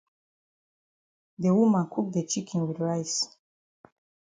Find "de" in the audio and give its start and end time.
1.41-1.49, 2.15-2.21